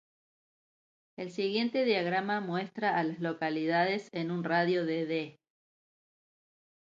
El 1.15 1.29
siguiente 1.29 1.85
diagrama 1.85 2.41
muestra 2.41 2.97
a 2.97 3.03
las 3.03 3.19
localidades 3.19 4.09
en 4.13 4.31
un 4.31 4.43
radio 4.43 4.83
de 4.83 5.05
de. 5.05 5.39